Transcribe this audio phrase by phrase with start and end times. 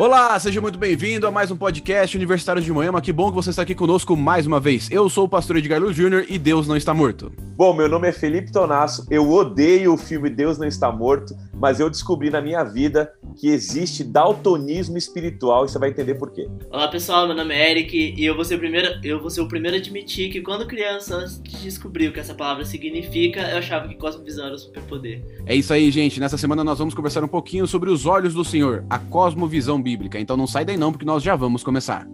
[0.00, 3.02] Olá, seja muito bem-vindo a mais um podcast Universitário de Moema.
[3.02, 4.90] Que bom que você está aqui conosco mais uma vez.
[4.90, 6.24] Eu sou o pastor Edgar Luz Jr.
[6.26, 7.30] e Deus não está morto.
[7.54, 9.06] Bom, meu nome é Felipe Tonasso.
[9.10, 13.48] Eu odeio o filme Deus não está morto, mas eu descobri na minha vida que
[13.48, 16.48] existe daltonismo espiritual e você vai entender por quê.
[16.70, 17.26] Olá, pessoal.
[17.26, 19.76] Meu nome é Eric e eu vou ser o primeiro, eu vou ser o primeiro
[19.76, 23.86] a admitir que quando criança, antes de descobrir o que essa palavra significa, eu achava
[23.86, 25.22] que cosmovisão era superpoder.
[25.44, 26.18] É isso aí, gente.
[26.18, 29.89] Nessa semana nós vamos conversar um pouquinho sobre os olhos do Senhor, a cosmovisão bíblica
[29.90, 30.18] bíblica.
[30.20, 32.06] Então não sai daí não, porque nós já vamos começar.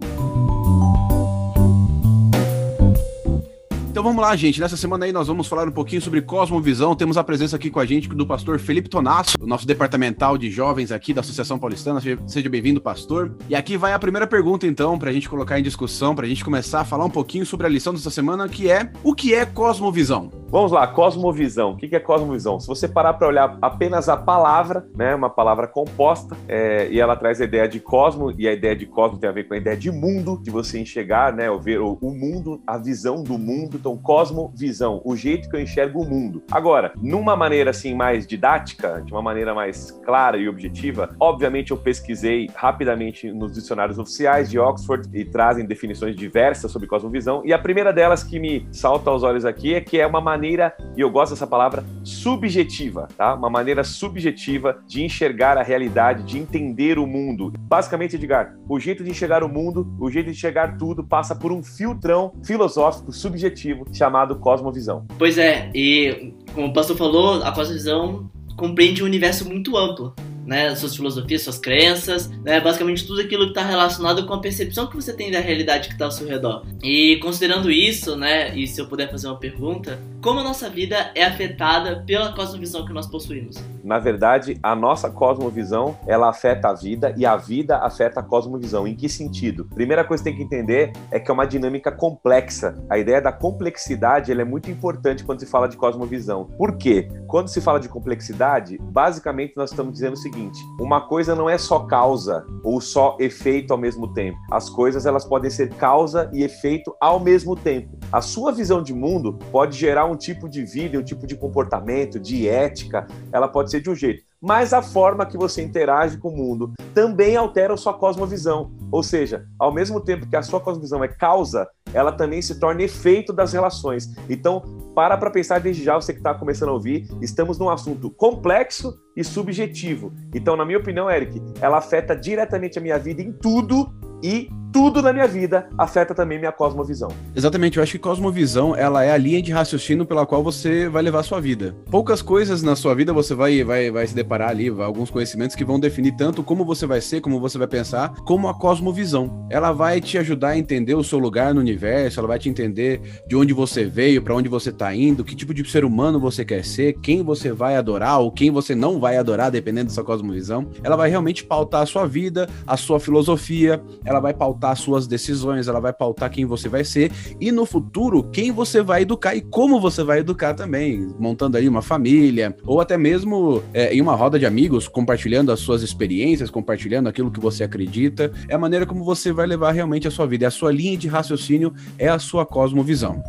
[3.97, 4.61] Então vamos lá, gente.
[4.61, 6.95] Nessa semana aí nós vamos falar um pouquinho sobre Cosmovisão.
[6.95, 10.91] Temos a presença aqui com a gente do pastor Felipe Tonasso, nosso departamental de jovens
[10.91, 11.99] aqui da Associação Paulistana.
[12.27, 13.35] Seja bem-vindo, pastor.
[13.49, 16.29] E aqui vai a primeira pergunta, então, para a gente colocar em discussão, para a
[16.29, 19.33] gente começar a falar um pouquinho sobre a lição dessa semana, que é o que
[19.33, 20.29] é Cosmovisão?
[20.49, 21.71] Vamos lá, cosmovisão.
[21.71, 22.57] O que é cosmovisão?
[22.57, 27.17] Se você parar para olhar apenas a palavra, né, uma palavra composta, é, e ela
[27.17, 29.57] traz a ideia de cosmo, e a ideia de cosmo tem a ver com a
[29.57, 33.37] ideia de mundo, de você enxergar, né, ou ver o, o mundo, a visão do
[33.37, 33.77] mundo.
[33.87, 36.43] Então, cosmovisão, o jeito que eu enxergo o mundo.
[36.51, 41.77] Agora, numa maneira assim mais didática, de uma maneira mais clara e objetiva, obviamente eu
[41.77, 47.41] pesquisei rapidamente nos dicionários oficiais de Oxford e trazem definições diversas sobre cosmovisão.
[47.45, 50.75] E a primeira delas que me salta aos olhos aqui é que é uma maneira,
[50.97, 53.35] e eu gosto dessa palavra, subjetiva, tá?
[53.35, 57.53] Uma maneira subjetiva de enxergar a realidade, de entender o mundo.
[57.57, 61.53] Basicamente, Edgar, o jeito de enxergar o mundo, o jeito de enxergar tudo passa por
[61.53, 65.05] um filtrão filosófico subjetivo chamado cosmovisão.
[65.17, 70.13] Pois é, e como o pastor falou, a cosmovisão compreende um universo muito amplo
[70.47, 74.87] né, suas filosofias, suas crenças, né, basicamente tudo aquilo que está relacionado com a percepção
[74.87, 76.65] que você tem da realidade que está ao seu redor.
[76.81, 81.11] E considerando isso, né, e se eu puder fazer uma pergunta, como a nossa vida
[81.13, 83.57] é afetada pela cosmovisão que nós possuímos?
[83.83, 88.87] Na verdade, a nossa cosmovisão, ela afeta a vida e a vida afeta a cosmovisão.
[88.87, 89.65] Em que sentido?
[89.65, 92.75] Primeira coisa que tem que entender é que é uma dinâmica complexa.
[92.89, 96.45] A ideia da complexidade, ela é muito importante quando se fala de cosmovisão.
[96.57, 97.07] Por quê?
[97.27, 101.49] Quando se fala de complexidade, basicamente nós estamos dizendo o seguinte, seguinte: uma coisa não
[101.49, 104.37] é só causa ou só efeito ao mesmo tempo.
[104.51, 107.97] As coisas elas podem ser causa e efeito ao mesmo tempo.
[108.11, 112.19] A sua visão de mundo pode gerar um tipo de vida, um tipo de comportamento,
[112.19, 116.29] de ética, ela pode ser de um jeito mas a forma que você interage com
[116.29, 118.71] o mundo também altera a sua cosmovisão.
[118.91, 122.83] Ou seja, ao mesmo tempo que a sua cosmovisão é causa, ela também se torna
[122.83, 124.15] efeito das relações.
[124.29, 124.61] Então,
[124.95, 128.97] para para pensar desde já, você que está começando a ouvir, estamos num assunto complexo
[129.15, 130.13] e subjetivo.
[130.33, 133.91] Então, na minha opinião, Eric, ela afeta diretamente a minha vida em tudo
[134.23, 137.09] e tudo na minha vida afeta também minha cosmovisão.
[137.35, 141.01] Exatamente, eu acho que cosmovisão, ela é a linha de raciocínio pela qual você vai
[141.01, 141.75] levar a sua vida.
[141.89, 145.65] Poucas coisas na sua vida você vai, vai, vai se deparar ali, alguns conhecimentos que
[145.65, 149.47] vão definir tanto como você vai ser, como você vai pensar, como a cosmovisão.
[149.49, 153.01] Ela vai te ajudar a entender o seu lugar no universo, ela vai te entender
[153.27, 156.45] de onde você veio, para onde você tá indo, que tipo de ser humano você
[156.45, 160.03] quer ser, quem você vai adorar ou quem você não vai adorar, dependendo da sua
[160.03, 160.67] cosmovisão.
[160.83, 165.07] Ela vai realmente pautar a sua vida, a sua filosofia, ela vai pautar pautar suas
[165.07, 169.35] decisões, ela vai pautar quem você vai ser e no futuro quem você vai educar
[169.35, 174.01] e como você vai educar também, montando aí uma família ou até mesmo é, em
[174.01, 178.31] uma roda de amigos, compartilhando as suas experiências, compartilhando aquilo que você acredita.
[178.49, 180.97] É a maneira como você vai levar realmente a sua vida, é a sua linha
[180.97, 183.23] de raciocínio, é a sua cosmovisão.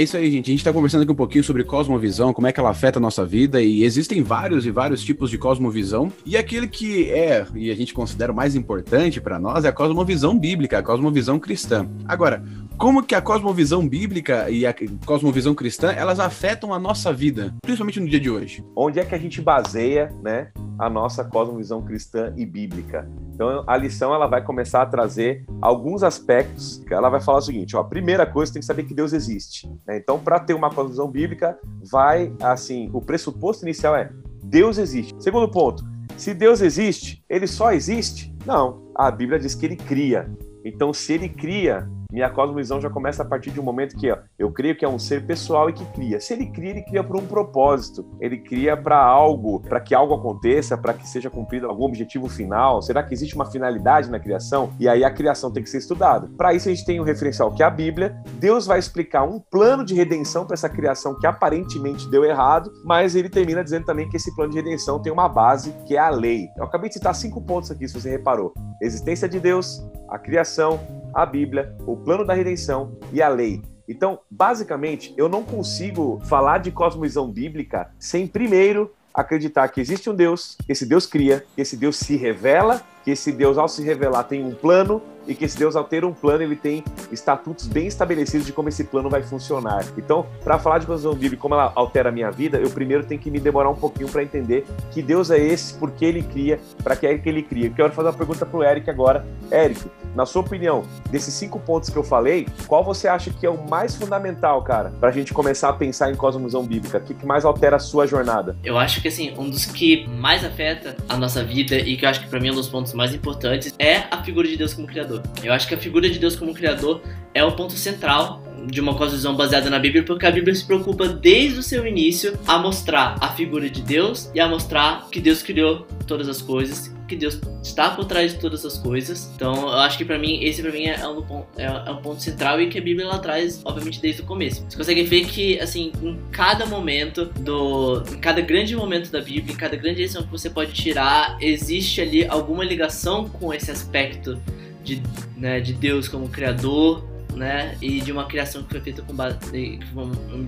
[0.00, 0.46] É isso aí, gente.
[0.46, 3.02] A gente está conversando aqui um pouquinho sobre cosmovisão, como é que ela afeta a
[3.02, 6.10] nossa vida, e existem vários e vários tipos de cosmovisão.
[6.24, 9.72] E aquele que é, e a gente considera o mais importante para nós, é a
[9.72, 11.86] cosmovisão bíblica, a cosmovisão cristã.
[12.08, 12.42] Agora,
[12.78, 14.74] como que a cosmovisão bíblica e a
[15.04, 18.64] cosmovisão cristã, elas afetam a nossa vida, principalmente no dia de hoje?
[18.74, 20.48] Onde é que a gente baseia, né,
[20.80, 23.08] a nossa cosmovisão cristã e bíblica?
[23.34, 26.82] Então, a lição ela vai começar a trazer alguns aspectos.
[26.90, 29.70] Ela vai falar o seguinte, ó, a primeira coisa tem que saber que Deus existe.
[29.86, 29.98] Né?
[29.98, 31.58] Então, para ter uma cosmovisão bíblica,
[31.90, 34.10] vai assim, o pressuposto inicial é
[34.42, 35.14] Deus existe.
[35.22, 35.84] Segundo ponto,
[36.16, 38.34] se Deus existe, ele só existe?
[38.44, 38.90] Não.
[38.94, 40.30] A Bíblia diz que ele cria.
[40.64, 44.18] Então, se ele cria, minha cosmovisão já começa a partir de um momento que ó,
[44.38, 46.20] eu creio que é um ser pessoal e que cria.
[46.20, 48.06] Se ele cria, ele cria por um propósito.
[48.20, 52.82] Ele cria para algo, para que algo aconteça, para que seja cumprido algum objetivo final.
[52.82, 54.72] Será que existe uma finalidade na criação?
[54.78, 56.28] E aí a criação tem que ser estudada.
[56.36, 58.16] Para isso a gente tem um referencial que é a Bíblia.
[58.38, 63.14] Deus vai explicar um plano de redenção para essa criação que aparentemente deu errado, mas
[63.14, 66.10] ele termina dizendo também que esse plano de redenção tem uma base que é a
[66.10, 66.48] lei.
[66.56, 70.80] Eu acabei de citar cinco pontos aqui, se você reparou: existência de Deus, a criação,
[71.14, 73.62] a Bíblia, o plano da redenção e a lei.
[73.88, 80.14] Então, basicamente, eu não consigo falar de cosmovisão bíblica sem primeiro acreditar que existe um
[80.14, 83.82] Deus, que esse Deus cria, que esse Deus se revela, que esse Deus, ao se
[83.82, 86.82] revelar, tem um plano e que esse Deus, ao ter um plano, ele tem
[87.12, 89.84] estatutos bem estabelecidos de como esse plano vai funcionar.
[89.96, 93.20] Então, para falar de construção bíblica como ela altera a minha vida, eu primeiro tenho
[93.20, 96.58] que me demorar um pouquinho para entender que Deus é esse, por que ele cria,
[96.82, 97.66] para que é que ele cria.
[97.66, 99.24] Eu quero fazer uma pergunta para o Eric agora.
[99.52, 99.80] Eric,
[100.14, 103.68] na sua opinião, desses cinco pontos que eu falei, qual você acha que é o
[103.68, 106.98] mais fundamental, cara, para a gente começar a pensar em cosmovisão bíblica?
[106.98, 108.56] O que, que mais altera a sua jornada?
[108.64, 112.08] Eu acho que, assim, um dos que mais afeta a nossa vida e que eu
[112.08, 114.74] acho que para mim é um dos pontos mais importantes é a figura de Deus
[114.74, 115.22] como Criador.
[115.42, 117.00] Eu acho que a figura de Deus como Criador
[117.32, 121.08] é o ponto central de uma cosmovisão baseada na Bíblia, porque a Bíblia se preocupa
[121.08, 125.42] desde o seu início a mostrar a figura de Deus e a mostrar que Deus
[125.42, 129.30] criou todas as coisas, que Deus está por trás de todas as coisas.
[129.34, 132.22] Então, eu acho que para mim esse para mim é um, é, é um ponto
[132.22, 134.64] central e que a Bíblia ela traz, obviamente, desde o começo.
[134.68, 139.54] Você consegue ver que assim, em cada momento do, em cada grande momento da Bíblia,
[139.54, 144.40] em cada grande lição que você pode tirar, existe ali alguma ligação com esse aspecto
[144.82, 145.02] de,
[145.36, 147.04] né, de Deus como criador,
[147.34, 147.76] né?
[147.80, 149.38] E de uma criação que foi feita com base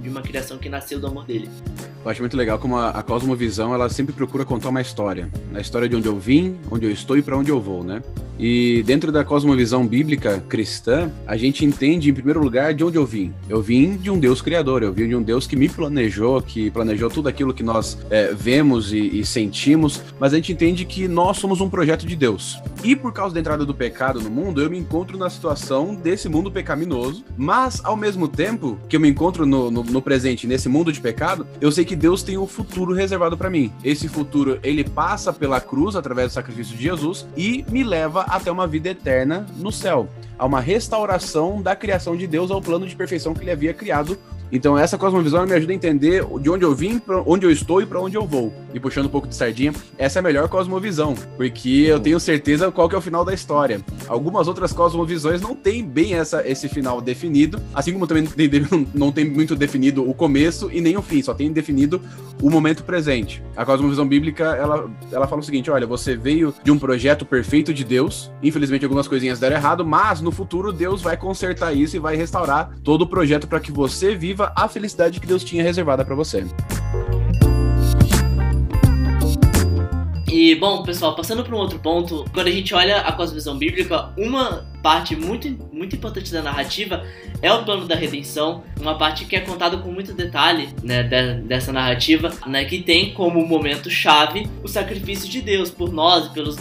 [0.03, 1.49] de uma criação que nasceu do amor dele.
[2.05, 5.89] Eu acho muito legal como a, cosmovisão ela sempre procura contar uma história, a história
[5.89, 8.03] de onde eu vim, onde eu estou e para onde eu vou, né?
[8.45, 13.07] E dentro da cosmovisão bíblica cristã, a gente entende em primeiro lugar de onde eu
[13.07, 13.33] vim.
[13.49, 16.69] Eu vim de um Deus criador, eu vim de um Deus que me planejou, que
[16.69, 21.07] planejou tudo aquilo que nós é, vemos e, e sentimos, mas a gente entende que
[21.07, 22.61] nós somos um projeto de Deus.
[22.83, 26.29] E por causa da entrada do pecado no mundo, eu me encontro na situação desse
[26.29, 30.69] mundo pecaminoso, mas ao mesmo tempo que eu me encontro no, no, no presente, nesse
[30.69, 33.71] mundo de pecado, eu sei que Deus tem um futuro reservado para mim.
[33.85, 38.51] Esse futuro, ele passa pela cruz através do sacrifício de Jesus e me leva até
[38.51, 40.09] uma vida eterna no céu.
[40.39, 44.19] Há uma restauração da criação de Deus ao plano de perfeição que ele havia criado
[44.53, 47.87] então essa cosmovisão me ajuda a entender de onde eu vim, onde eu estou e
[47.87, 48.53] para onde eu vou.
[48.75, 52.71] E puxando um pouco de sardinha, essa é a melhor cosmovisão, porque eu tenho certeza
[52.71, 53.81] qual que é o final da história.
[54.07, 58.29] Algumas outras cosmovisões não têm bem essa, esse final definido, assim como também
[58.93, 62.01] não tem muito definido o começo e nem o fim, só tem definido
[62.43, 63.43] o momento presente.
[63.57, 67.73] A cosmovisão bíblica, ela, ela fala o seguinte, olha, você veio de um projeto perfeito
[67.73, 71.99] de Deus, infelizmente algumas coisinhas deram errado, mas no futuro Deus vai consertar isso e
[71.99, 75.63] vai restaurar todo o projeto para que você viva viva a felicidade que Deus tinha
[75.63, 76.45] reservada para você.
[80.33, 84.15] E, bom, pessoal, passando para um outro ponto, quando a gente olha a cosmovisão bíblica,
[84.17, 87.05] uma parte muito, muito importante da narrativa
[87.43, 91.43] é o plano da redenção, uma parte que é contada com muito detalhe né, de,
[91.43, 96.57] dessa narrativa, né, que tem como momento chave o sacrifício de Deus por nós pelos,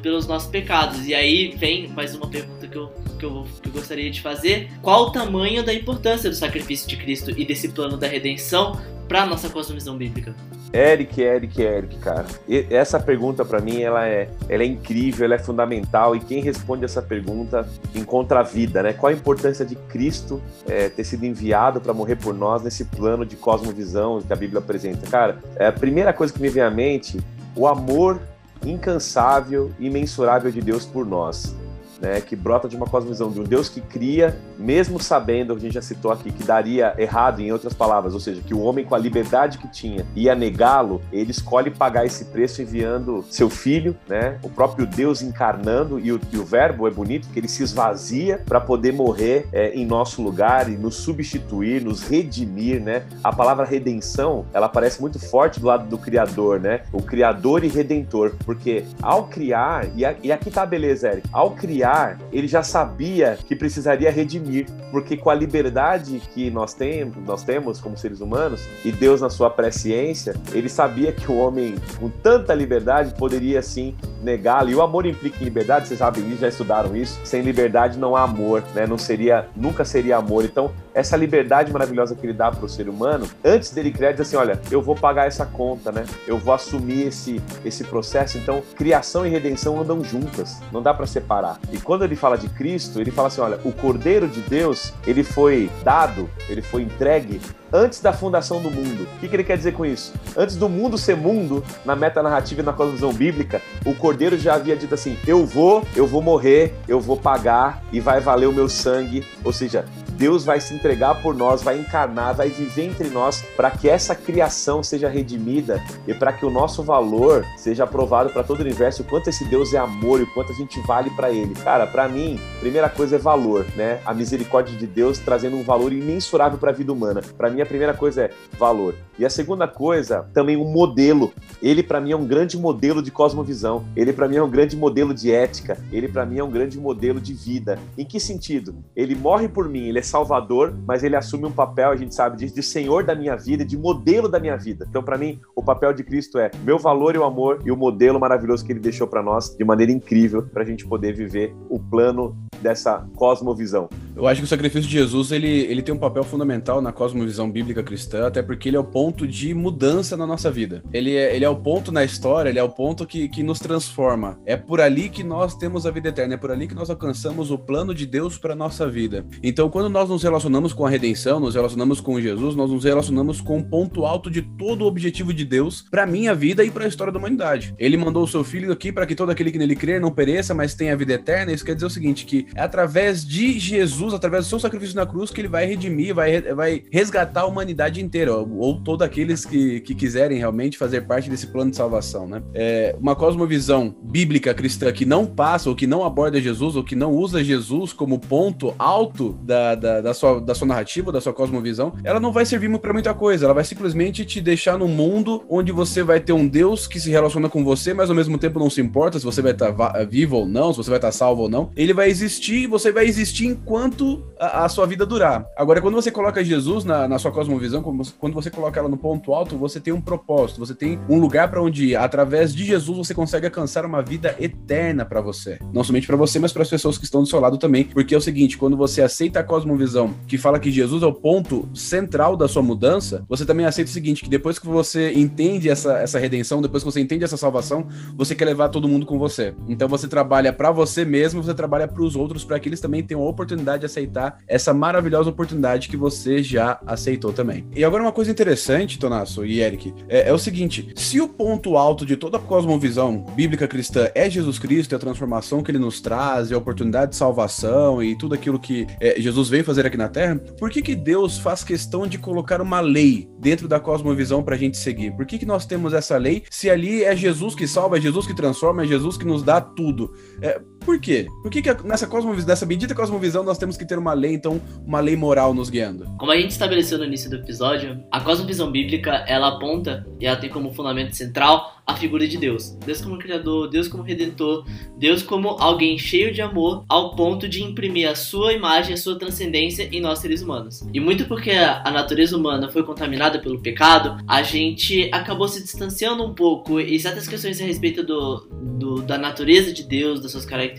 [0.00, 1.04] pelos nossos pecados.
[1.04, 4.70] E aí vem mais uma pergunta que eu, que, eu, que eu gostaria de fazer:
[4.80, 9.24] qual o tamanho da importância do sacrifício de Cristo e desse plano da redenção para
[9.26, 10.34] nossa cosmovisão bíblica?
[10.72, 12.26] Eric, Eric, Eric, cara.
[12.48, 16.40] E essa pergunta para mim ela é, ela é incrível, ela é fundamental e quem
[16.40, 18.92] responde essa pergunta encontra a vida, né?
[18.92, 23.24] Qual a importância de Cristo é, ter sido enviado para morrer por nós nesse plano
[23.24, 25.06] de cosmovisão que a Bíblia apresenta?
[25.08, 27.18] Cara, é a primeira coisa que me vem à mente,
[27.54, 28.20] o amor
[28.64, 31.54] incansável e imensurável de Deus por nós
[32.00, 35.74] né, que brota de uma cosmovisão de um Deus que cria, mesmo sabendo, a gente
[35.74, 38.94] já citou aqui, que daria errado, em outras palavras, ou seja, que o homem com
[38.94, 44.38] a liberdade que tinha ia negá-lo, ele escolhe pagar esse preço enviando seu filho, né,
[44.42, 48.40] o próprio Deus encarnando, e o, e o verbo é bonito, que ele se esvazia
[48.46, 53.04] para poder morrer é, em nosso lugar e nos substituir, nos redimir, né?
[53.22, 56.82] A palavra redenção, ela aparece muito forte do lado do Criador, né?
[56.92, 61.28] O Criador e Redentor, porque ao criar, e, a, e aqui tá a beleza, Eric,
[61.32, 64.45] ao criar, ele já sabia que precisaria redimir,
[64.90, 69.30] porque com a liberdade que nós temos, nós temos como seres humanos, e Deus na
[69.30, 74.70] sua presciência, ele sabia que o homem com tanta liberdade poderia sim negá-lo.
[74.70, 77.18] E o amor implica em liberdade, vocês sabem já estudaram isso.
[77.24, 78.86] Sem liberdade não há amor, né?
[78.86, 80.44] Não seria, nunca seria amor.
[80.44, 84.22] Então, essa liberdade maravilhosa que ele dá para o ser humano, antes dele criar, diz
[84.22, 86.06] assim: olha, eu vou pagar essa conta, né?
[86.26, 88.38] Eu vou assumir esse, esse processo.
[88.38, 91.60] Então, criação e redenção andam juntas, não dá para separar.
[91.70, 95.22] E quando ele fala de Cristo, ele fala assim: olha, o Cordeiro de Deus, ele
[95.22, 99.06] foi dado, ele foi entregue antes da fundação do mundo.
[99.16, 100.14] O que, que ele quer dizer com isso?
[100.34, 104.74] Antes do mundo ser mundo, na metanarrativa e na cosmovisão bíblica, o Cordeiro já havia
[104.74, 108.68] dito assim: eu vou, eu vou morrer, eu vou pagar e vai valer o meu
[108.68, 109.26] sangue.
[109.44, 109.84] Ou seja,
[110.16, 114.14] Deus vai se entregar por nós, vai encarnar, vai viver entre nós para que essa
[114.14, 119.02] criação seja redimida e para que o nosso valor seja aprovado para todo o universo,
[119.02, 121.54] o quanto esse Deus é amor e o quanto a gente vale para ele.
[121.54, 124.00] Cara, para mim, primeira coisa é valor, né?
[124.06, 127.20] A misericórdia de Deus trazendo um valor imensurável para a vida humana.
[127.36, 128.94] Para mim, a primeira coisa é valor.
[129.18, 131.32] E a segunda coisa, também um modelo.
[131.62, 133.84] Ele, para mim, é um grande modelo de cosmovisão.
[133.94, 135.78] Ele, para mim, é um grande modelo de ética.
[135.92, 137.78] Ele, para mim, é um grande modelo de vida.
[137.96, 138.76] Em que sentido?
[138.94, 142.36] Ele morre por mim, ele é salvador, mas ele assume um papel, a gente sabe
[142.36, 144.86] disso, de senhor da minha vida, de modelo da minha vida.
[144.88, 147.76] Então, para mim, o papel de Cristo é meu valor e o amor e o
[147.76, 151.54] modelo maravilhoso que ele deixou para nós de maneira incrível para a gente poder viver
[151.68, 153.88] o plano dessa cosmovisão.
[154.16, 157.50] Eu acho que o sacrifício de Jesus ele, ele tem um papel fundamental na cosmovisão
[157.50, 160.82] bíblica cristã, até porque ele é o ponto de mudança na nossa vida.
[160.90, 163.58] Ele é, ele é o ponto na história, ele é o ponto que, que nos
[163.58, 164.38] transforma.
[164.46, 167.50] É por ali que nós temos a vida eterna, é por ali que nós alcançamos
[167.50, 169.26] o plano de Deus para nossa vida.
[169.42, 173.42] Então, quando nós nos relacionamos com a redenção, nos relacionamos com Jesus, nós nos relacionamos
[173.42, 176.86] com o ponto alto de todo o objetivo de Deus para minha vida e para
[176.86, 177.74] a história da humanidade.
[177.78, 180.54] Ele mandou o seu filho aqui para que todo aquele que nele crer não pereça,
[180.54, 181.52] mas tenha a vida eterna.
[181.52, 185.06] Isso quer dizer o seguinte, que é através de Jesus, através do seu sacrifício na
[185.06, 189.44] cruz, que ele vai redimir, vai, vai resgatar a humanidade inteira, ou, ou todos aqueles
[189.44, 192.42] que, que quiserem realmente fazer parte desse plano de salvação, né?
[192.54, 196.96] É uma cosmovisão bíblica cristã que não passa, ou que não aborda Jesus, ou que
[196.96, 201.32] não usa Jesus como ponto alto da, da, da sua, da sua narrativa, da sua
[201.32, 205.44] cosmovisão, ela não vai servir para muita coisa, ela vai simplesmente te deixar num mundo
[205.48, 208.58] onde você vai ter um Deus que se relaciona com você, mas ao mesmo tempo
[208.58, 209.72] não se importa se você vai estar
[210.08, 211.70] vivo ou não, se você vai estar salvo ou não.
[211.76, 215.46] Ele vai existir e você vai existir enquanto a, a, sua vida durar.
[215.56, 219.32] Agora, quando você coloca Jesus na, na sua cosmovisão, quando você coloca ela no ponto
[219.34, 221.96] alto, você tem um propósito, você tem um lugar para onde ir.
[221.96, 225.58] Através de Jesus, você consegue alcançar uma vida eterna para você.
[225.72, 227.84] Não somente para você, mas para as pessoas que estão do seu lado também.
[227.84, 231.12] Porque é o seguinte: quando você aceita a cosmovisão que fala que Jesus é o
[231.12, 235.68] ponto central da sua mudança, você também aceita o seguinte: que depois que você entende
[235.68, 239.18] essa, essa redenção, depois que você entende essa salvação, você quer levar todo mundo com
[239.18, 239.54] você.
[239.68, 243.02] Então você trabalha para você mesmo, você trabalha para os outros, para que eles também
[243.02, 247.64] tenham a oportunidade de aceitar essa maravilhosa oportunidade que você já aceitou também.
[247.74, 251.76] E agora uma coisa interessante, Tonasso e Eric, é, é o seguinte: se o ponto
[251.76, 255.78] alto de toda a cosmovisão bíblica cristã é Jesus Cristo e a transformação que ele
[255.78, 259.86] nos traz, e a oportunidade de salvação e tudo aquilo que é, Jesus veio fazer
[259.86, 263.78] aqui na Terra, por que, que Deus faz questão de colocar uma lei dentro da
[263.78, 265.12] cosmovisão para a gente seguir?
[265.12, 268.26] Por que, que nós temos essa lei se ali é Jesus que salva, é Jesus
[268.26, 270.12] que transforma, é Jesus que nos dá tudo?
[270.40, 271.26] É, por quê?
[271.42, 274.62] Por que, que nessa cosmovisão, nessa bendita cosmovisão, nós temos que ter uma lei, então,
[274.86, 276.06] uma lei moral nos guiando?
[276.16, 280.36] Como a gente estabeleceu no início do episódio, a cosmovisão bíblica, ela aponta e ela
[280.36, 282.70] tem como fundamento central a figura de Deus.
[282.84, 284.64] Deus como criador, Deus como redentor,
[284.98, 289.18] Deus como alguém cheio de amor, ao ponto de imprimir a sua imagem, a sua
[289.18, 290.84] transcendência em nós seres humanos.
[290.92, 296.24] E muito porque a natureza humana foi contaminada pelo pecado, a gente acabou se distanciando
[296.24, 300.44] um pouco e certas questões a respeito do, do da natureza de Deus, das suas
[300.44, 300.75] características,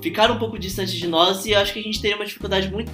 [0.00, 2.90] ficaram um pouco distantes de nós e acho que a gente teria uma dificuldade muito,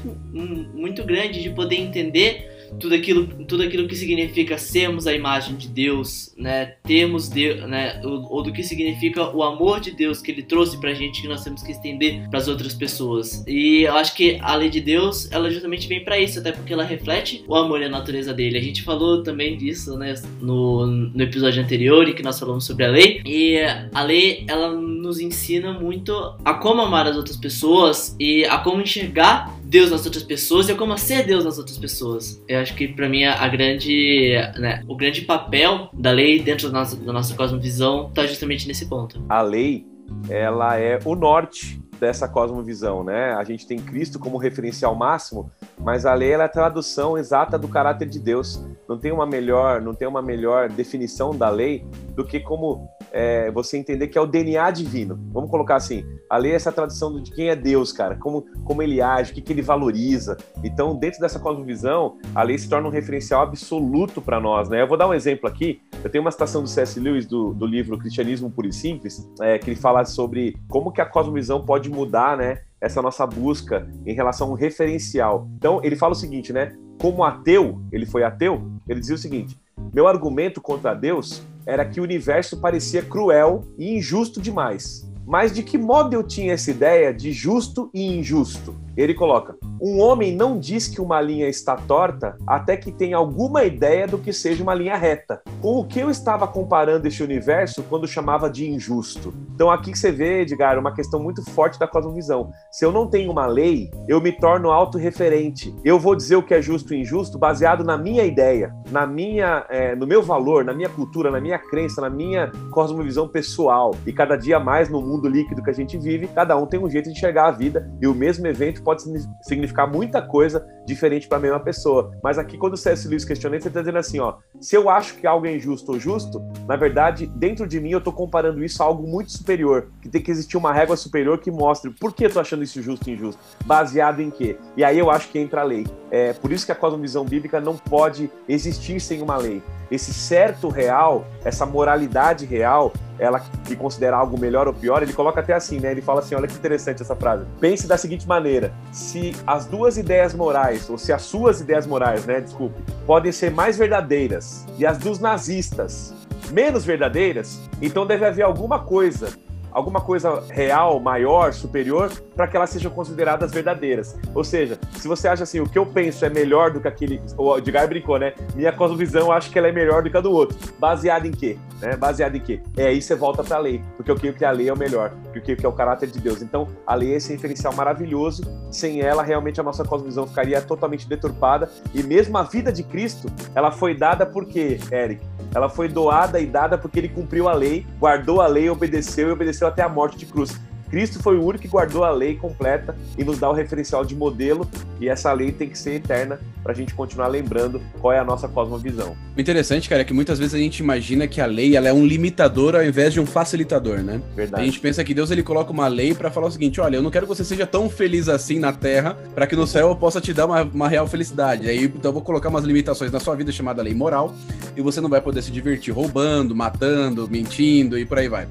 [0.75, 5.69] muito grande de poder entender tudo aquilo, tudo aquilo que significa sermos a imagem de
[5.69, 6.75] Deus, né?
[6.85, 8.01] Termos Deus, né?
[8.05, 11.29] Ou, ou, do que significa o amor de Deus que Ele trouxe pra gente que
[11.29, 13.45] nós temos que estender para as outras pessoas.
[13.47, 16.73] E eu acho que a lei de Deus, ela justamente vem para isso, até porque
[16.73, 18.59] ela reflete o amor e a natureza dele.
[18.59, 20.15] A gente falou também disso, né?
[20.41, 23.21] No, no episódio anterior em que nós falamos sobre a lei.
[23.25, 23.59] E
[23.93, 26.13] a lei, ela nos ensina muito
[26.45, 30.75] a como amar as outras pessoas e a como enxergar Deus nas outras pessoas e
[30.75, 32.43] como ser Deus nas outras pessoas.
[32.49, 36.79] Eu acho que para mim a, grande, né, o grande papel da lei dentro da
[36.79, 39.23] nossa, da nossa cosmovisão está justamente nesse ponto.
[39.29, 39.87] A lei,
[40.31, 43.35] ela é o norte dessa cosmovisão, né?
[43.35, 47.69] A gente tem Cristo como referencial máximo, mas a lei é a tradução exata do
[47.69, 48.65] caráter de Deus.
[48.89, 51.85] Não tem uma melhor, não tem uma melhor definição da lei
[52.15, 55.19] do que como é, você entender que é o DNA divino.
[55.33, 58.81] Vamos colocar assim, a lei é essa tradição de quem é Deus, cara, como, como
[58.81, 60.37] ele age, o que, que ele valoriza.
[60.63, 64.83] Então, dentro dessa cosmovisão, a lei se torna um referencial absoluto para nós, né?
[64.83, 65.83] Eu vou dar um exemplo aqui.
[66.05, 67.01] Eu tenho uma citação do C.S.
[67.01, 71.01] Lewis do, do livro Cristianismo Puro e Simples, é, que ele fala sobre como que
[71.01, 72.61] a cosmovisão pode mudar, né?
[72.81, 75.49] Essa nossa busca em relação a um referencial.
[75.57, 76.77] Então, ele fala o seguinte, né?
[77.01, 79.59] Como ateu, ele foi ateu, ele dizia o seguinte:
[79.93, 85.07] meu argumento contra Deus era que o universo parecia cruel e injusto demais.
[85.27, 88.75] Mas de que modo eu tinha essa ideia de justo e injusto?
[89.00, 93.64] Ele coloca: um homem não diz que uma linha está torta até que tenha alguma
[93.64, 95.40] ideia do que seja uma linha reta.
[95.61, 99.33] Com o que eu estava comparando este universo quando chamava de injusto?
[99.55, 102.50] Então aqui que você vê, Edgar, uma questão muito forte da cosmovisão.
[102.73, 105.75] Se eu não tenho uma lei, eu me torno autorreferente.
[105.85, 109.64] Eu vou dizer o que é justo e injusto baseado na minha ideia, na minha,
[109.69, 113.95] é, no meu valor, na minha cultura, na minha crença, na minha cosmovisão pessoal.
[114.07, 116.90] E cada dia mais no mundo líquido que a gente vive, cada um tem um
[116.90, 119.02] jeito de enxergar a vida e o mesmo evento pode
[119.42, 122.11] significar muita coisa diferente para a mesma pessoa.
[122.23, 123.07] Mas aqui, quando o C.S.
[123.07, 126.00] Lewis questiona, ele está dizendo assim: ó, se eu acho que algo é injusto ou
[126.00, 130.09] justo, na verdade, dentro de mim eu estou comparando isso a algo muito superior, que
[130.09, 133.11] tem que existir uma régua superior que mostre por que eu estou achando isso justo
[133.11, 134.57] e injusto, baseado em quê?
[134.75, 135.87] E aí eu acho que entra a lei.
[136.11, 139.62] É por isso que a cosmovisão bíblica não pode existir sem uma lei.
[139.90, 145.41] Esse certo real, essa moralidade real, ela que considera algo melhor ou pior, ele coloca
[145.41, 145.91] até assim, né?
[145.91, 147.45] Ele fala assim: olha que interessante essa frase.
[147.61, 152.25] Pense da seguinte maneira: se as duas ideias morais, ou se as suas ideias morais,
[152.27, 152.41] né?
[152.41, 156.15] Desculpe, podem ser mais verdadeiras e as dos nazistas
[156.51, 159.29] menos verdadeiras, então deve haver alguma coisa
[159.73, 164.17] alguma coisa real, maior, superior, para que elas sejam consideradas verdadeiras.
[164.35, 167.21] Ou seja, se você acha assim, o que eu penso é melhor do que aquele.
[167.37, 168.35] O Edgar brincou, né?
[168.55, 170.57] Minha cosmovisão, eu acho que ela é melhor do que a do outro.
[170.79, 171.57] Baseado em quê?
[171.81, 171.97] Né?
[171.97, 172.61] Baseado em quê?
[172.77, 174.77] É aí você volta para a lei, porque eu creio que a lei é o
[174.77, 176.43] melhor, porque eu creio que é o caráter de Deus.
[176.43, 178.43] Então, a lei é esse referencial maravilhoso.
[178.71, 181.71] Sem ela, realmente a nossa cosmovisão ficaria totalmente deturpada.
[181.95, 185.25] E mesmo a vida de Cristo, ela foi dada por quê, Eric?
[185.55, 189.33] Ela foi doada e dada porque ele cumpriu a lei, guardou a lei, obedeceu e
[189.33, 190.59] obedeceu até a morte de cruz.
[190.89, 194.17] Cristo foi o único que guardou a lei completa e nos dá o referencial de
[194.17, 194.67] modelo,
[195.00, 198.25] e essa lei tem que ser eterna para a gente continuar lembrando qual é a
[198.25, 199.17] nossa cosmovisão.
[199.37, 201.93] O interessante, cara, é que muitas vezes a gente imagina que a lei ela é
[201.93, 204.21] um limitador ao invés de um facilitador, né?
[204.35, 204.62] Verdade.
[204.62, 207.02] A gente pensa que Deus ele coloca uma lei para falar o seguinte: olha, eu
[207.02, 209.97] não quero que você seja tão feliz assim na terra, para que no céu eu
[209.97, 211.69] possa te dar uma, uma real felicidade.
[211.69, 214.35] Aí então eu vou colocar umas limitações na sua vida chamada lei moral,
[214.76, 218.49] e você não vai poder se divertir roubando, matando, mentindo e por aí vai.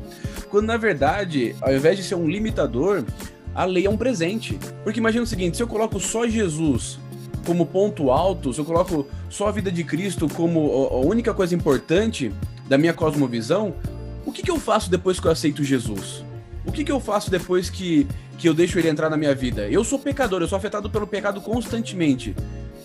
[0.50, 3.04] Quando na verdade, ao invés de ser um limitador,
[3.58, 4.60] a lei é um presente.
[4.84, 7.00] Porque imagina o seguinte: se eu coloco só Jesus
[7.44, 11.56] como ponto alto, se eu coloco só a vida de Cristo como a única coisa
[11.56, 12.32] importante
[12.70, 13.74] da minha cosmovisão,
[14.26, 16.24] o que, que eu faço depois que eu aceito Jesus?
[16.66, 18.06] O que, que eu faço depois que,
[18.38, 19.68] que eu deixo ele entrar na minha vida?
[19.70, 22.36] Eu sou pecador, eu sou afetado pelo pecado constantemente.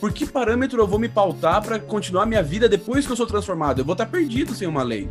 [0.00, 3.26] Por que parâmetro eu vou me pautar para continuar minha vida depois que eu sou
[3.26, 3.80] transformado?
[3.80, 5.10] Eu vou estar perdido sem uma lei.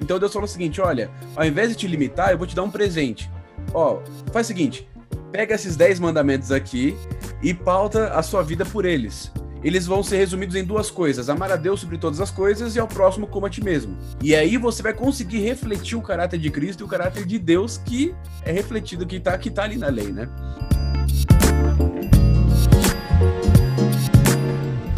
[0.00, 2.62] Então Deus falou o seguinte: olha, ao invés de te limitar, eu vou te dar
[2.62, 3.28] um presente.
[3.72, 4.00] Ó,
[4.32, 4.88] faz o seguinte:
[5.36, 6.96] pega esses 10 mandamentos aqui
[7.42, 9.30] e pauta a sua vida por eles.
[9.62, 12.80] Eles vão ser resumidos em duas coisas: amar a Deus sobre todas as coisas e
[12.80, 13.98] ao próximo como a ti mesmo.
[14.22, 17.76] E aí você vai conseguir refletir o caráter de Cristo e o caráter de Deus
[17.76, 18.14] que
[18.46, 20.26] é refletido, que está que tá ali na lei, né?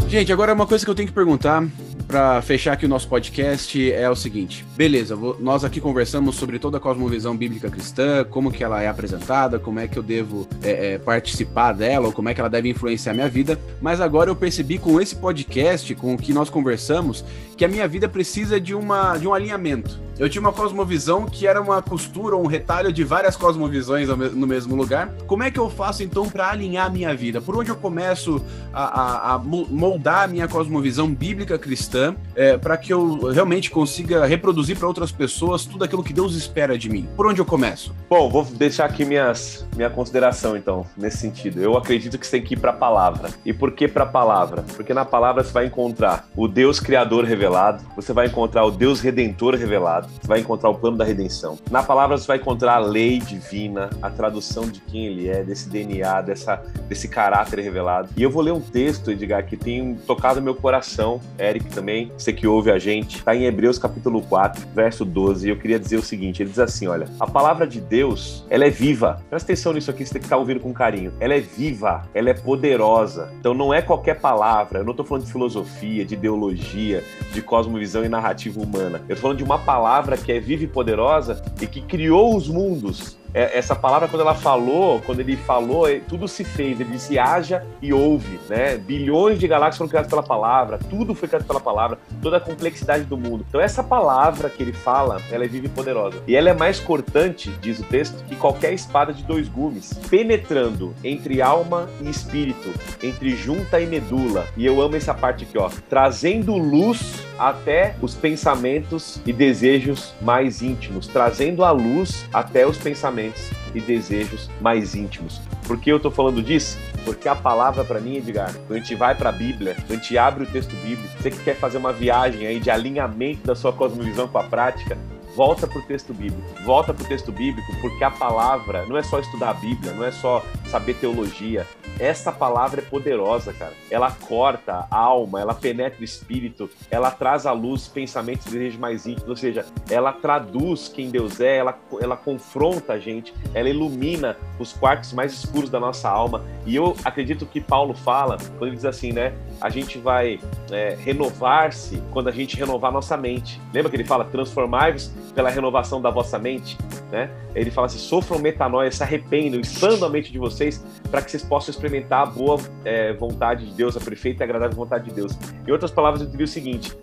[0.07, 1.67] Gente, agora uma coisa que eu tenho que perguntar
[2.09, 6.79] para fechar aqui o nosso podcast é o seguinte: beleza, nós aqui conversamos sobre toda
[6.79, 10.95] a cosmovisão bíblica cristã, como que ela é apresentada, como é que eu devo é,
[10.95, 13.61] é, participar dela, ou como é que ela deve influenciar a minha vida.
[13.81, 17.23] Mas agora eu percebi com esse podcast, com o que nós conversamos,
[17.57, 20.09] que a minha vida precisa de, uma, de um alinhamento.
[20.19, 24.75] Eu tinha uma cosmovisão que era uma costura, um retalho de várias cosmovisões no mesmo
[24.75, 25.15] lugar.
[25.29, 27.41] Como é que eu faço então para alinhar a minha vida?
[27.41, 31.98] Por onde eu começo a, a, a moldar a minha cosmovisão bíblica cristã
[32.35, 36.77] é, para que eu realmente consiga reproduzir para outras pessoas tudo aquilo que Deus espera
[36.79, 37.09] de mim?
[37.17, 37.95] Por onde eu começo?
[38.09, 41.61] Bom, vou deixar aqui minhas, minha consideração então, nesse sentido.
[41.61, 43.31] Eu acredito que você tem que ir para a palavra.
[43.45, 44.65] E por que para a palavra?
[44.77, 49.01] Porque na palavra você vai encontrar o Deus Criador revelado, você vai encontrar o Deus
[49.01, 51.59] Redentor revelado você vai encontrar o plano da redenção.
[51.71, 55.69] Na palavra você vai encontrar a lei divina, a tradução de quem ele é, desse
[55.69, 56.57] DNA, dessa,
[56.89, 58.11] desse caráter revelado.
[58.17, 62.33] E eu vou ler um texto, Edgar, que tem tocado meu coração, Eric também, você
[62.33, 65.97] que ouve a gente, está em Hebreus capítulo 4, verso 12, e eu queria dizer
[65.97, 69.23] o seguinte, ele diz assim, olha, a palavra de Deus, ela é viva.
[69.29, 71.13] Presta atenção nisso aqui, você tem que estar tá ouvindo com carinho.
[71.21, 73.33] Ela é viva, ela é poderosa.
[73.39, 78.05] Então não é qualquer palavra, eu não estou falando de filosofia, de ideologia, de cosmovisão
[78.05, 78.99] e narrativa humana.
[79.09, 82.49] Eu estou falando de uma palavra que é viva e poderosa e que criou os
[82.49, 86.81] mundos essa palavra, quando ela falou, quando ele falou, é, tudo se fez.
[86.81, 88.77] Ele disse haja e ouve, né?
[88.77, 93.05] Bilhões de galáxias foram criadas pela palavra, tudo foi criado pela palavra, toda a complexidade
[93.05, 93.45] do mundo.
[93.49, 96.23] Então, essa palavra que ele fala, ela é viva e poderosa.
[96.27, 100.95] E ela é mais cortante, diz o texto, que qualquer espada de dois gumes, penetrando
[101.05, 104.47] entre alma e espírito, entre junta e medula.
[104.57, 105.71] E eu amo essa parte aqui, ó.
[105.89, 113.51] Trazendo luz até os pensamentos e desejos mais íntimos, trazendo a luz até os pensamentos
[113.75, 115.41] e desejos mais íntimos.
[115.67, 116.79] Por que eu estou falando disso?
[117.05, 119.95] Porque a palavra para mim, Edgar, quando a gente vai para a Bíblia, quando a
[119.95, 123.55] gente abre o texto bíblico, você que quer fazer uma viagem aí de alinhamento da
[123.55, 124.97] sua cosmovisão com a prática,
[125.39, 126.43] volta para o texto bíblico.
[126.65, 130.05] Volta para o texto bíblico, porque a palavra não é só estudar a Bíblia, não
[130.05, 131.65] é só saber teologia.
[132.01, 133.73] Essa palavra é poderosa, cara.
[133.89, 138.81] Ela corta a alma, ela penetra o espírito, ela traz à luz pensamentos e desejos
[138.81, 143.69] mais íntimos, ou seja, ela traduz quem Deus é, ela, ela confronta a gente, ela
[143.69, 146.45] ilumina os quartos mais escuros da nossa alma.
[146.67, 149.35] E eu acredito que Paulo fala, quando ele diz assim, né?
[149.61, 153.61] A gente vai é, renovar-se quando a gente renovar nossa mente.
[153.73, 156.77] Lembra que ele fala, transformar-vos pela renovação da vossa mente,
[157.11, 157.31] né?
[157.55, 161.43] Ele fala assim: sofram metanoia, se arrependam, expandam a mente de vocês para que vocês
[161.43, 165.39] possam experimentar a boa é, vontade de Deus, a perfeita e agradável vontade de Deus.
[165.67, 166.97] Em outras palavras, eu diria o seguinte: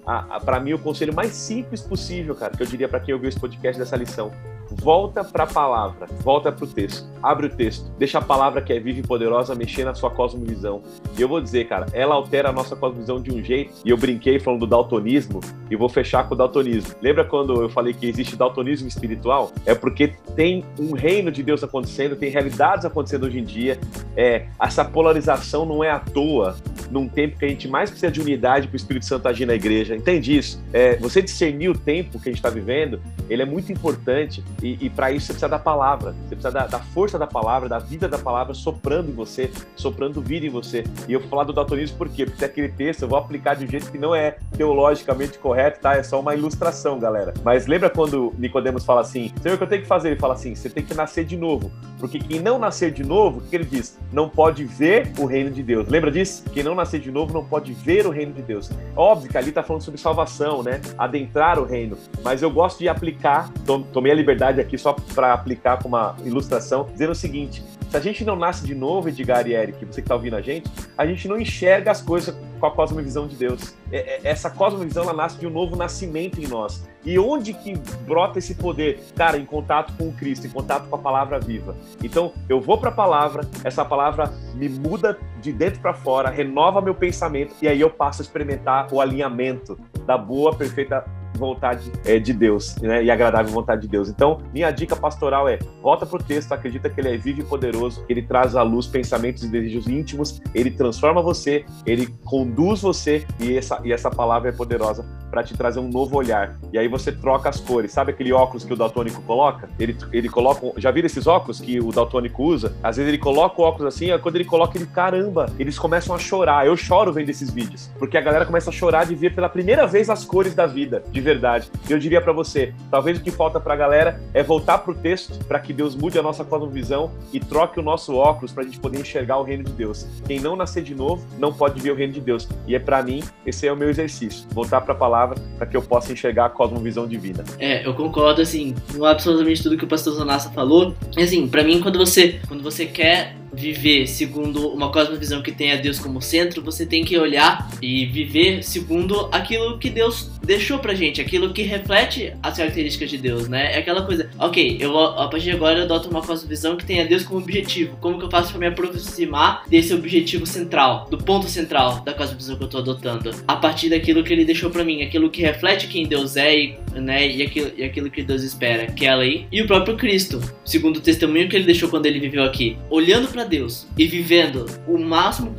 [0.43, 3.39] para mim, o conselho mais simples possível, cara, que eu diria para quem ouviu esse
[3.39, 4.31] podcast dessa lição,
[4.71, 8.73] volta para a palavra, volta para o texto, abre o texto, deixa a palavra que
[8.73, 10.81] é viva e poderosa mexer na sua cosmovisão.
[11.17, 13.73] E eu vou dizer, cara, ela altera a nossa cosmovisão de um jeito.
[13.83, 16.95] E eu brinquei falando do daltonismo e vou fechar com o daltonismo.
[17.01, 19.51] Lembra quando eu falei que existe daltonismo espiritual?
[19.65, 23.79] É porque tem um reino de Deus acontecendo, tem realidades acontecendo hoje em dia.
[24.15, 26.55] É, essa polarização não é à toa
[26.89, 29.55] num tempo que a gente mais precisa de unidade para o Espírito Santo agir na
[29.55, 29.95] igreja.
[29.95, 30.63] Entende isso?
[30.71, 34.85] É, você discernir o tempo que a gente está vivendo, ele é muito importante e,
[34.85, 37.79] e para isso você precisa da palavra, você precisa da, da, força da palavra, da
[37.79, 40.83] vida da palavra soprando em você, soprando vida em você.
[41.07, 42.25] E eu vou falar do daltonismo por quê?
[42.25, 45.95] Porque aquele texto eu vou aplicar de um jeito que não é teologicamente correto, tá?
[45.95, 47.33] É só uma ilustração, galera.
[47.43, 50.09] Mas lembra quando Nicodemos fala assim: Senhor, o que eu tenho que fazer?
[50.09, 51.71] Ele fala assim: você tem que nascer de novo.
[51.99, 53.97] Porque quem não nascer de novo, o que ele diz?
[54.11, 55.87] Não pode ver o reino de Deus.
[55.87, 56.43] Lembra disso?
[56.53, 58.69] Quem não nascer de novo não pode ver o reino de Deus.
[58.95, 60.81] Óbvio que ali está falando sobre salvação, né?
[60.97, 61.97] Adentrar o reino.
[62.23, 63.49] Mas eu gosto de aplicar,
[63.91, 67.99] tomei a liberdade aqui só para aplicar com uma ilustração, dizendo o seguinte: se a
[67.99, 71.05] gente não nasce de novo, Edgar e Eric, você que está ouvindo a gente, a
[71.05, 73.73] gente não enxerga as coisas com a cosmovisão de Deus.
[73.91, 76.85] É, é, essa cosmovisão ela nasce de um novo nascimento em nós.
[77.05, 77.73] E onde que
[78.05, 78.99] brota esse poder?
[79.15, 81.75] Cara, em contato com o Cristo, em contato com a palavra viva.
[82.03, 86.81] Então, eu vou para a palavra, essa palavra me muda de dentro para fora, renova
[86.81, 91.05] meu pensamento e aí eu passo a experimentar o alinhamento da boa, perfeita
[91.35, 93.03] vontade é, de Deus, né?
[93.03, 94.09] E agradável vontade de Deus.
[94.09, 98.03] Então, minha dica pastoral é: volta pro texto, acredita que ele é vivo e poderoso,
[98.09, 103.57] ele traz à luz pensamentos e desejos íntimos, ele transforma você, ele conduz você e
[103.57, 106.57] essa, e essa palavra é poderosa para te trazer um novo olhar.
[106.71, 107.91] E aí você troca as cores.
[107.91, 109.69] Sabe aquele óculos que o daltônico coloca?
[109.77, 110.71] Ele, ele coloca.
[110.77, 112.73] Já viram esses óculos que o daltônico usa?
[112.81, 116.19] Às vezes ele coloca o óculos assim, quando ele coloca, ele, caramba, eles começam a
[116.19, 116.65] chorar.
[116.65, 119.85] Eu choro vendo esses vídeos, porque a galera começa a chorar de ver pela primeira
[119.85, 121.69] vez as cores da vida, de verdade.
[121.89, 124.93] E eu diria para você, talvez o que falta para a galera é voltar pro
[124.93, 128.65] texto para que Deus mude a nossa cosmovisão e troque o nosso óculos para a
[128.65, 130.05] gente poder enxergar o reino de Deus.
[130.25, 132.47] Quem não nascer de novo não pode ver o reino de Deus.
[132.67, 135.75] E é para mim esse é o meu exercício, voltar para a palavra para que
[135.75, 137.43] eu possa enxergar a cosmovisão divina.
[137.59, 140.95] É, eu concordo, assim, com absolutamente tudo que o pastor Zonassa falou.
[141.17, 145.99] Assim, para mim, quando você, quando você quer viver segundo uma cosmovisão que tenha Deus
[145.99, 151.19] como centro, você tem que olhar e viver segundo aquilo que Deus deixou pra gente,
[151.19, 153.73] aquilo que reflete as características de Deus, né?
[153.73, 157.05] É aquela coisa, ok, eu a partir de agora eu adoto uma cosmovisão que tenha
[157.05, 157.97] Deus como objetivo.
[157.99, 162.55] Como que eu faço para me aproximar desse objetivo central, do ponto central da cosmovisão
[162.57, 163.31] que eu tô adotando?
[163.47, 166.77] A partir daquilo que ele deixou para mim, aquilo que reflete quem Deus é e,
[166.93, 169.95] né, e, aquilo, e aquilo que Deus espera, que é a lei, e o próprio
[169.95, 172.77] Cristo, segundo o testemunho que ele deixou quando ele viveu aqui.
[172.89, 175.55] Olhando para Deus e vivendo o máximo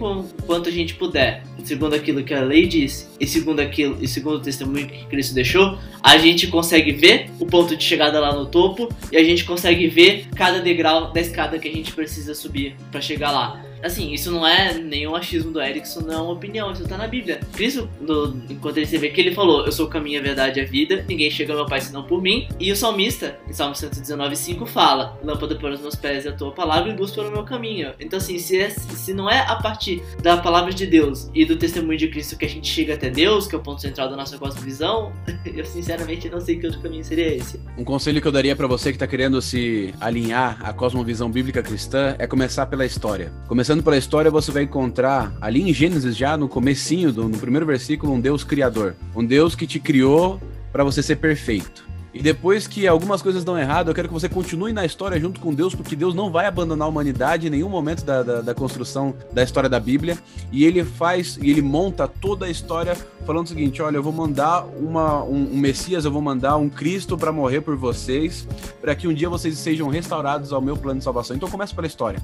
[0.47, 4.37] quanto a gente puder, segundo aquilo que a lei diz e segundo aquilo e segundo
[4.37, 8.47] o testemunho que Cristo deixou, a gente consegue ver o ponto de chegada lá no
[8.47, 12.77] topo e a gente consegue ver cada degrau da escada que a gente precisa subir
[12.91, 13.65] para chegar lá.
[13.83, 16.97] Assim, isso não é nenhum achismo do Eric, isso não é uma opinião, isso tá
[16.97, 17.41] na Bíblia.
[17.53, 20.61] Cristo, no, enquanto ele se vê que ele falou, eu sou o caminho, a verdade
[20.61, 22.49] e a vida, ninguém chega ao meu Pai senão por mim.
[22.59, 26.53] E o salmista, em Salmo 119,5, fala, lâmpada para os meus pés e a tua
[26.53, 27.93] palavra e luz para o meu caminho.
[28.01, 31.57] Então assim, se, é, se não é a partir da palavra de Deus e do
[31.57, 34.17] testemunho de Cristo que a gente chega até Deus, que é o ponto central da
[34.17, 35.13] nossa cosmovisão,
[35.45, 37.61] eu sinceramente não sei que outro caminho seria esse.
[37.77, 41.63] Um conselho que eu daria para você que tá querendo se alinhar à cosmovisão bíblica
[41.63, 43.33] cristã é começar pela história.
[43.47, 47.67] Começando Pela história, você vai encontrar ali em Gênesis já no comecinho, do, no primeiro
[47.67, 50.41] versículo, um Deus criador, um Deus que te criou
[50.73, 51.87] para você ser perfeito.
[52.17, 55.39] E depois que algumas coisas dão errado, eu quero que você continue na história junto
[55.39, 58.55] com Deus, porque Deus não vai abandonar a humanidade em nenhum momento da, da, da
[58.55, 60.17] construção da história da Bíblia.
[60.51, 64.15] E ele faz, e ele monta toda a história falando o seguinte: olha, eu vou
[64.15, 68.49] mandar uma, um, um Messias, eu vou mandar um Cristo para morrer por vocês,
[68.81, 71.37] para que um dia vocês sejam restaurados ao meu plano de salvação.
[71.37, 72.23] Então começa pela história.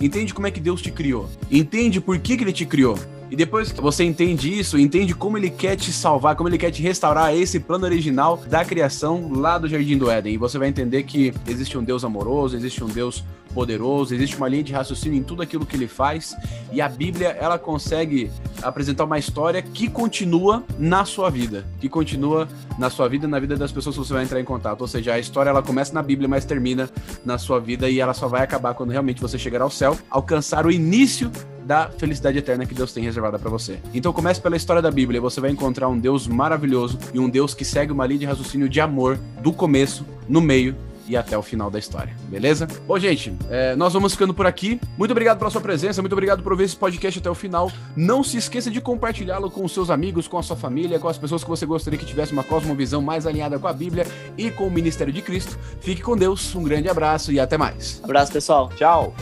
[0.00, 1.28] Entende como é que Deus te criou.
[1.50, 2.98] Entende por que, que ele te criou.
[3.30, 6.72] E depois que você entende isso, entende como ele quer te salvar, como ele quer
[6.72, 10.34] te restaurar esse plano original da criação lá do Jardim do Éden.
[10.34, 13.22] E você vai entender que existe um Deus amoroso, existe um Deus
[13.54, 16.36] poderoso, existe uma linha de raciocínio em tudo aquilo que ele faz.
[16.72, 18.30] E a Bíblia, ela consegue
[18.62, 23.56] apresentar uma história que continua na sua vida, que continua na sua vida na vida
[23.56, 24.80] das pessoas que você vai entrar em contato.
[24.80, 26.88] Ou seja, a história ela começa na Bíblia, mas termina
[27.24, 30.66] na sua vida e ela só vai acabar quando realmente você chegar ao céu, alcançar
[30.66, 31.30] o início
[31.64, 33.78] da felicidade eterna que Deus tem reservada para você.
[33.94, 37.54] Então comece pela história da Bíblia, você vai encontrar um Deus maravilhoso e um Deus
[37.54, 40.74] que segue uma linha de raciocínio de amor do começo, no meio
[41.06, 42.66] e até o final da história, beleza?
[42.86, 44.80] Bom, gente, é, nós vamos ficando por aqui.
[44.96, 47.70] Muito obrigado pela sua presença, muito obrigado por ver esse podcast até o final.
[47.96, 51.18] Não se esqueça de compartilhá-lo com os seus amigos, com a sua família, com as
[51.18, 54.66] pessoas que você gostaria que tivesse uma cosmovisão mais alinhada com a Bíblia e com
[54.66, 55.58] o ministério de Cristo.
[55.80, 58.00] Fique com Deus, um grande abraço e até mais.
[58.02, 58.70] Abraço, pessoal.
[58.76, 59.14] Tchau.